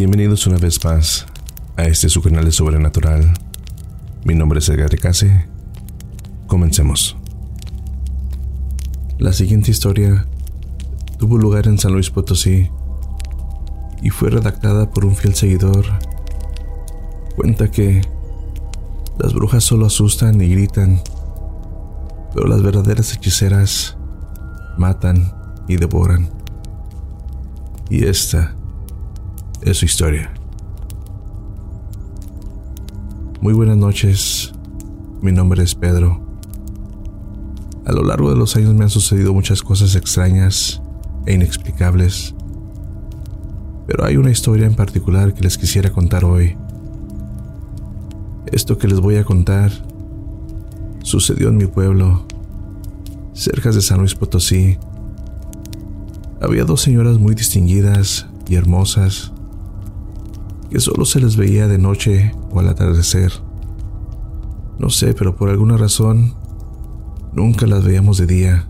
[0.00, 1.26] Bienvenidos una vez más
[1.76, 3.34] a este su canal de Sobrenatural.
[4.24, 5.44] Mi nombre es Edgar Case.
[6.46, 7.18] Comencemos.
[9.18, 10.26] La siguiente historia
[11.18, 12.70] tuvo lugar en San Luis Potosí
[14.00, 15.84] y fue redactada por un fiel seguidor.
[17.36, 18.00] Cuenta que
[19.18, 21.02] las brujas solo asustan y gritan,
[22.34, 23.98] pero las verdaderas hechiceras
[24.78, 25.30] matan
[25.68, 26.30] y devoran.
[27.90, 28.56] Y esta
[29.62, 30.32] es su historia.
[33.40, 34.52] Muy buenas noches,
[35.20, 36.20] mi nombre es Pedro.
[37.84, 40.80] A lo largo de los años me han sucedido muchas cosas extrañas
[41.26, 42.34] e inexplicables,
[43.86, 46.56] pero hay una historia en particular que les quisiera contar hoy.
[48.46, 49.70] Esto que les voy a contar
[51.02, 52.26] sucedió en mi pueblo,
[53.32, 54.78] cerca de San Luis Potosí.
[56.40, 59.32] Había dos señoras muy distinguidas y hermosas
[60.70, 63.32] que solo se les veía de noche o al atardecer.
[64.78, 66.34] No sé, pero por alguna razón
[67.32, 68.68] nunca las veíamos de día.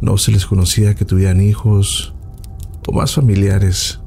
[0.00, 2.14] No se les conocía que tuvieran hijos
[2.86, 4.00] o más familiares.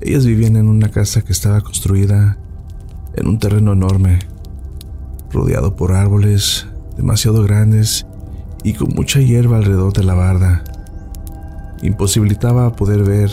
[0.00, 2.38] Ellas vivían en una casa que estaba construida
[3.16, 4.20] en un terreno enorme,
[5.32, 8.06] rodeado por árboles demasiado grandes
[8.64, 10.64] y con mucha hierba alrededor de la barda.
[11.80, 13.30] Imposibilitaba poder ver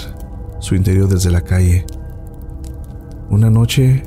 [0.59, 1.85] su interior desde la calle.
[3.29, 4.03] Una noche,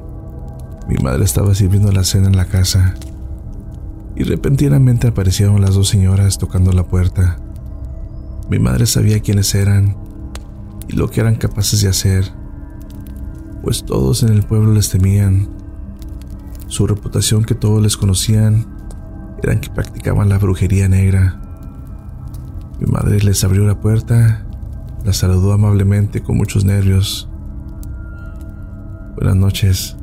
[0.89, 2.95] mi madre estaba sirviendo la cena en la casa
[4.15, 7.37] y repentinamente aparecieron las dos señoras tocando la puerta.
[8.49, 9.97] Mi madre sabía quiénes eran
[10.89, 12.33] y lo que eran capaces de hacer,
[13.63, 15.49] pues todos en el pueblo les temían.
[16.69, 18.67] Su reputación que todos les conocían
[19.43, 21.41] eran que practicaban la brujería negra.
[22.79, 24.47] Mi madre les abrió la puerta,
[25.05, 27.28] la saludó amablemente con muchos nervios
[29.19, 29.97] Buenas noches.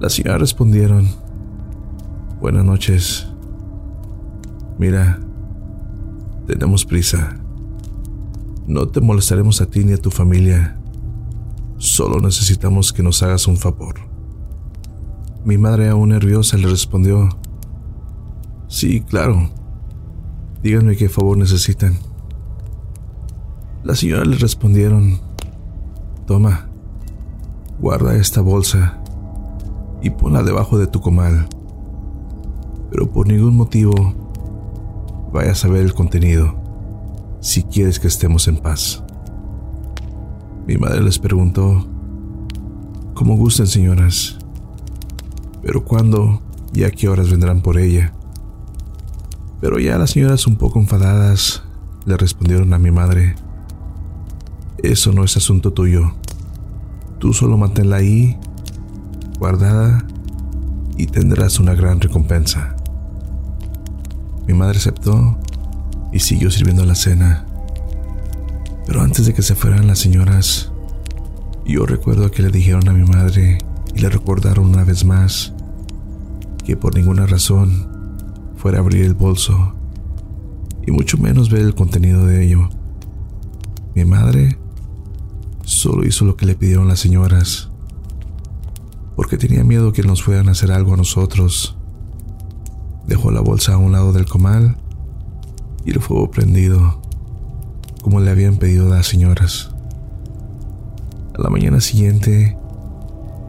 [0.00, 1.06] Las señoras respondieron.
[2.40, 3.28] Buenas noches.
[4.78, 5.20] Mira,
[6.46, 7.36] tenemos prisa.
[8.66, 10.80] No te molestaremos a ti ni a tu familia.
[11.76, 13.96] Solo necesitamos que nos hagas un favor.
[15.44, 17.28] Mi madre, aún nerviosa, le respondió,
[18.68, 19.50] Sí, claro.
[20.62, 21.98] Díganme qué favor necesitan.
[23.84, 25.20] Las señoras le respondieron,
[26.26, 26.70] Toma,
[27.78, 28.98] Guarda esta bolsa
[30.00, 31.46] y ponla debajo de tu comal.
[32.90, 33.92] Pero por ningún motivo
[35.32, 36.56] vayas a ver el contenido
[37.40, 39.02] si quieres que estemos en paz.
[40.66, 41.86] Mi madre les preguntó,
[43.14, 44.38] como gusten señoras,
[45.62, 46.40] pero cuándo
[46.72, 48.12] y a qué horas vendrán por ella.
[49.60, 51.62] Pero ya las señoras un poco enfadadas
[52.06, 53.34] le respondieron a mi madre,
[54.82, 56.14] eso no es asunto tuyo.
[57.18, 58.36] Tú solo manténla ahí,
[59.38, 60.06] guardada,
[60.96, 62.76] y tendrás una gran recompensa.
[64.46, 65.38] Mi madre aceptó
[66.12, 67.44] y siguió sirviendo la cena.
[68.86, 70.70] Pero antes de que se fueran las señoras,
[71.64, 73.58] yo recuerdo que le dijeron a mi madre
[73.94, 75.52] y le recordaron una vez más
[76.64, 77.88] que por ninguna razón
[78.56, 79.74] fuera a abrir el bolso
[80.86, 82.68] y mucho menos ver el contenido de ello.
[83.94, 84.58] Mi madre
[85.66, 87.70] Solo hizo lo que le pidieron las señoras,
[89.16, 91.76] porque tenía miedo que nos fueran a hacer algo a nosotros.
[93.08, 94.76] Dejó la bolsa a un lado del comal
[95.84, 97.02] y el fuego prendido,
[98.00, 99.72] como le habían pedido las señoras.
[101.36, 102.56] A la mañana siguiente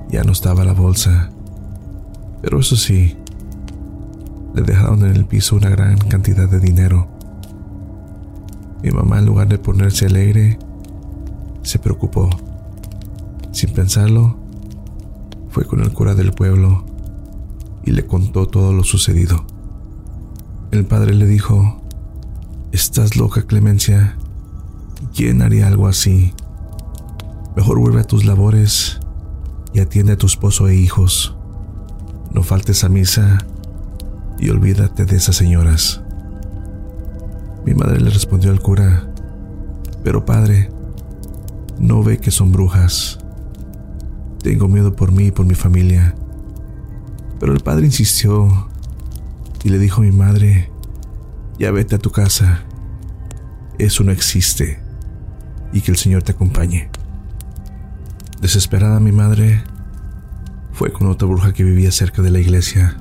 [0.09, 1.29] ya no estaba la bolsa,
[2.41, 3.15] pero eso sí,
[4.55, 7.09] le dejaron en el piso una gran cantidad de dinero.
[8.81, 10.57] Mi mamá, en lugar de ponerse alegre,
[11.67, 12.29] se preocupó.
[13.51, 14.37] Sin pensarlo,
[15.49, 16.85] fue con el cura del pueblo
[17.83, 19.45] y le contó todo lo sucedido.
[20.71, 21.81] El padre le dijo,
[22.71, 24.17] Estás loca, Clemencia.
[25.13, 26.33] ¿Quién haría algo así?
[27.55, 28.99] Mejor vuelve a tus labores
[29.73, 31.35] y atiende a tu esposo e hijos.
[32.31, 33.39] No faltes a misa
[34.39, 36.01] y olvídate de esas señoras.
[37.65, 39.11] Mi madre le respondió al cura,
[40.03, 40.69] pero padre,
[41.79, 43.19] no ve que son brujas.
[44.41, 46.15] Tengo miedo por mí y por mi familia.
[47.39, 48.69] Pero el padre insistió
[49.63, 50.71] y le dijo a mi madre,
[51.59, 52.63] ya vete a tu casa.
[53.77, 54.79] Eso no existe.
[55.73, 56.89] Y que el Señor te acompañe.
[58.41, 59.63] Desesperada mi madre
[60.71, 62.97] fue con otra bruja que vivía cerca de la iglesia.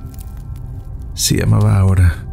[1.13, 2.25] Se llamaba Ahora.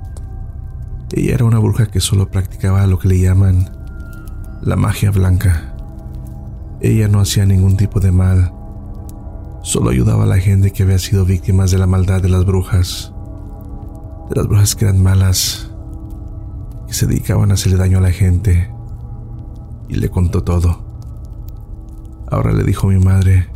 [1.12, 3.70] Ella era una bruja que solo practicaba lo que le llaman
[4.62, 5.73] la magia blanca.
[6.84, 8.52] Ella no hacía ningún tipo de mal,
[9.62, 13.10] solo ayudaba a la gente que había sido víctimas de la maldad de las brujas,
[14.28, 15.70] de las brujas que eran malas,
[16.86, 18.70] que se dedicaban a hacerle daño a la gente,
[19.88, 20.84] y le contó todo.
[22.30, 23.48] Ahora le dijo mi madre,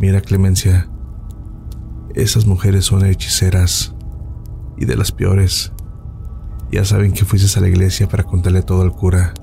[0.00, 0.88] mira Clemencia,
[2.14, 3.94] esas mujeres son hechiceras
[4.78, 5.70] y de las peores.
[6.70, 9.34] Ya saben que fuiste a la iglesia para contarle todo al cura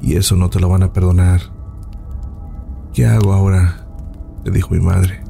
[0.00, 1.57] y eso no te lo van a perdonar.
[2.98, 3.86] ¿Qué hago ahora?
[4.44, 5.22] le dijo mi madre.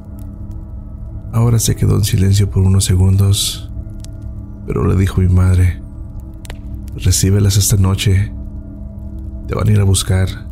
[1.31, 3.69] Ahora se quedó en silencio por unos segundos,
[4.65, 5.79] pero le dijo mi madre,
[6.95, 8.33] recíbelas esta noche,
[9.47, 10.47] te van a ir a buscar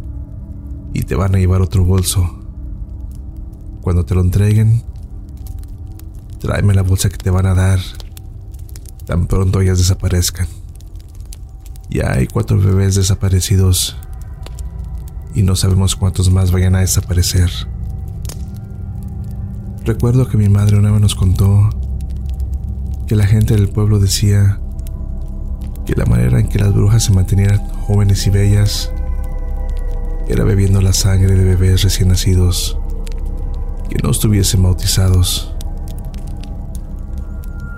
[0.93, 2.37] y te van a llevar otro bolso.
[3.81, 4.83] Cuando te lo entreguen,
[6.39, 7.79] tráeme la bolsa que te van a dar,
[9.07, 10.45] tan pronto ellas desaparezcan.
[11.89, 13.97] Ya hay cuatro bebés desaparecidos
[15.37, 17.51] y no sabemos cuántos más vayan a desaparecer.
[19.85, 21.69] Recuerdo que mi madre una vez nos contó
[23.05, 24.59] que la gente del pueblo decía
[25.85, 28.91] que la manera en que las brujas se mantenían jóvenes y bellas
[30.27, 32.75] era bebiendo la sangre de bebés recién nacidos
[33.91, 35.53] que no estuviesen bautizados.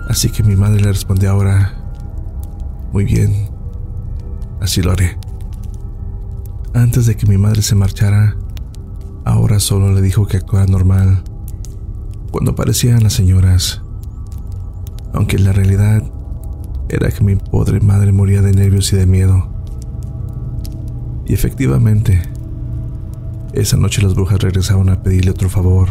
[0.08, 1.74] Así que mi madre le respondió ahora,
[2.90, 3.50] muy bien,
[4.62, 5.19] así lo haré.
[6.74, 8.36] Antes de que mi madre se marchara,
[9.24, 11.22] ahora solo le dijo que actuara normal
[12.30, 13.82] cuando aparecían las señoras,
[15.12, 16.02] aunque la realidad
[16.88, 19.48] era que mi pobre madre moría de nervios y de miedo.
[21.26, 22.22] Y efectivamente,
[23.52, 25.88] esa noche las brujas regresaron a pedirle otro favor.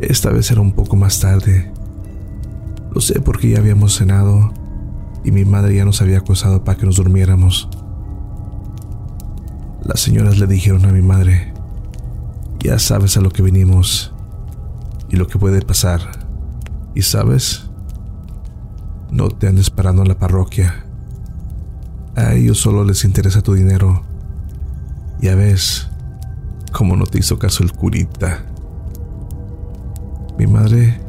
[0.00, 1.72] Esta vez era un poco más tarde.
[2.92, 4.52] Lo sé porque ya habíamos cenado
[5.24, 7.68] y mi madre ya nos había acosado para que nos durmiéramos.
[9.86, 11.52] Las señoras le dijeron a mi madre,
[12.58, 14.12] ya sabes a lo que vinimos
[15.08, 16.00] y lo que puede pasar.
[16.96, 17.70] Y sabes,
[19.12, 20.84] no te andes parando en la parroquia.
[22.16, 24.02] A ellos solo les interesa tu dinero.
[25.20, 25.86] Ya ves
[26.72, 28.44] cómo no te hizo caso el curita.
[30.36, 31.00] Mi madre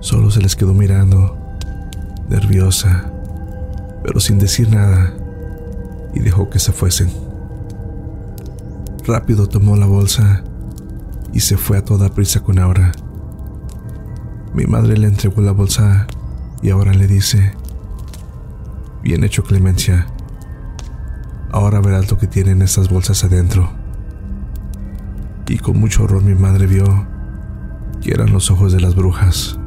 [0.00, 1.38] solo se les quedó mirando,
[2.28, 3.12] nerviosa,
[4.02, 5.14] pero sin decir nada,
[6.12, 7.29] y dejó que se fuesen.
[9.06, 10.44] Rápido tomó la bolsa
[11.32, 12.92] y se fue a toda prisa con Aura.
[14.54, 16.06] Mi madre le entregó la bolsa
[16.62, 17.52] y ahora le dice,
[19.02, 20.06] bien hecho Clemencia,
[21.50, 23.70] ahora verás lo que tienen estas bolsas adentro.
[25.48, 26.84] Y con mucho horror mi madre vio
[28.00, 29.58] que eran los ojos de las brujas.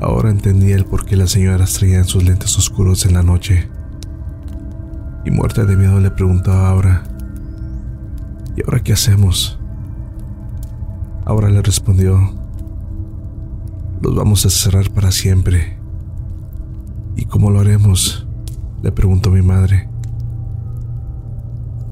[0.00, 3.68] Ahora entendía el por qué las señoras traían sus lentes oscuros en la noche.
[5.24, 7.02] Y muerta de miedo le preguntó a Aura,
[8.56, 9.58] ¿Y ahora qué hacemos?
[11.26, 12.32] Ahora le respondió,
[14.00, 15.76] los vamos a cerrar para siempre.
[17.16, 18.26] ¿Y cómo lo haremos?
[18.82, 19.88] Le preguntó mi madre.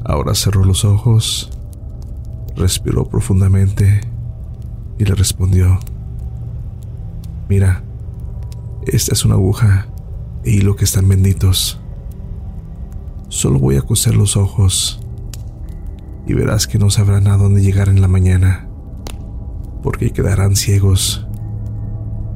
[0.07, 1.51] Ahora cerró los ojos,
[2.57, 4.01] respiró profundamente
[4.99, 5.79] y le respondió,
[7.49, 7.83] mira,
[8.87, 9.89] esta es una aguja
[10.45, 11.79] e hilo que están benditos.
[13.29, 15.04] Solo voy a coser los ojos
[16.27, 18.69] y verás que no sabrán a dónde llegar en la mañana,
[19.83, 21.27] porque quedarán ciegos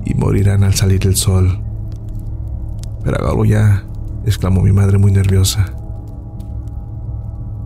[0.05, 1.61] y morirán al salir el sol.
[3.03, 3.85] Pero hágalo ya,
[4.25, 5.73] exclamó mi madre muy nerviosa.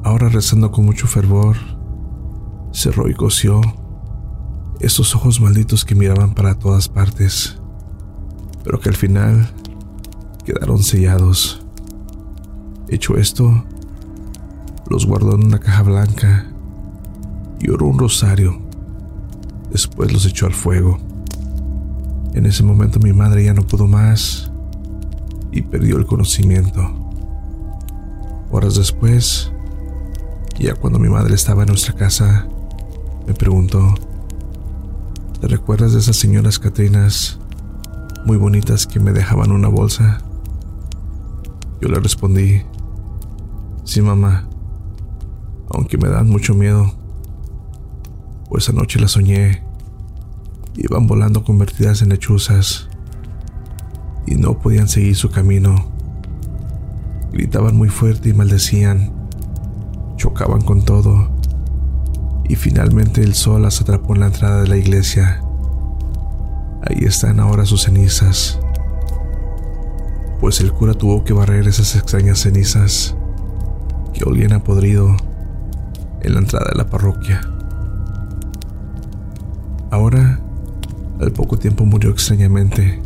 [0.04, 1.56] Ahora rezando con mucho fervor,
[2.72, 3.60] cerró y cosió
[4.80, 7.56] esos ojos malditos que miraban para todas partes,
[8.64, 9.48] pero que al final
[10.44, 11.64] quedaron sellados.
[12.88, 13.64] Hecho esto,
[14.92, 16.44] los guardó en una caja blanca
[17.58, 18.61] y oró un rosario.
[19.70, 20.99] Después los echó al fuego.
[22.34, 24.52] En ese momento mi madre ya no pudo más
[25.50, 26.82] y perdió el conocimiento.
[28.50, 29.50] Horas después,
[30.58, 32.46] ya cuando mi madre estaba en nuestra casa,
[33.26, 33.94] me preguntó,
[35.40, 37.38] ¿te recuerdas de esas señoras Catrinas
[38.26, 40.20] muy bonitas que me dejaban una bolsa?
[41.80, 42.61] Yo le respondí,
[43.84, 44.50] sí mamá,
[45.72, 46.92] aunque me dan mucho miedo.
[48.48, 49.62] Pues anoche la soñé.
[50.76, 52.88] Iban volando convertidas en lechuzas
[54.26, 55.90] y no podían seguir su camino.
[57.32, 59.12] Gritaban muy fuerte y maldecían.
[60.16, 61.30] Chocaban con todo.
[62.48, 65.42] Y finalmente el sol las atrapó en la entrada de la iglesia.
[66.86, 68.58] Ahí están ahora sus cenizas.
[70.40, 73.16] Pues el cura tuvo que barrer esas extrañas cenizas
[74.12, 75.16] que olían a podrido
[76.22, 77.40] en la entrada de la parroquia.
[79.90, 80.40] Ahora,
[81.20, 83.02] al poco tiempo murió extrañamente,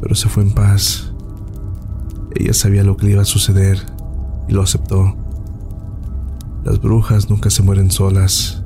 [0.00, 1.12] pero se fue en paz.
[2.34, 3.78] Ella sabía lo que le iba a suceder
[4.48, 5.16] y lo aceptó.
[6.64, 8.62] Las brujas nunca se mueren solas.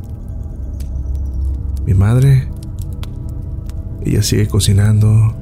[1.87, 2.49] Mi madre,
[4.03, 5.35] ella sigue cocinando,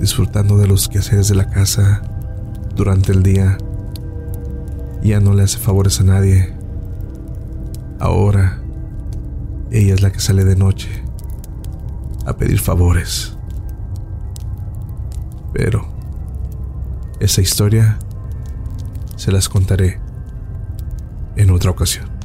[0.00, 2.02] disfrutando de los quehaceres de la casa
[2.74, 3.58] durante el día.
[5.02, 6.55] Ya no le hace favores a nadie.
[7.98, 8.60] Ahora,
[9.70, 11.02] ella es la que sale de noche
[12.26, 13.36] a pedir favores.
[15.52, 15.86] Pero,
[17.20, 17.98] esa historia
[19.16, 19.98] se las contaré
[21.36, 22.15] en otra ocasión.